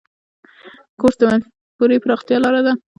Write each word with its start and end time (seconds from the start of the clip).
کورس 0.99 1.15
د 1.19 1.23
مفکورې 1.31 1.97
پراختیا 2.03 2.37
لاره 2.43 2.61
ده. 2.65 2.73